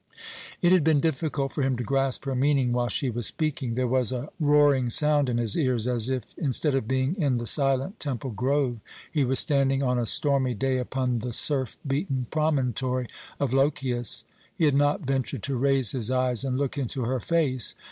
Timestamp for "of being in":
6.73-7.37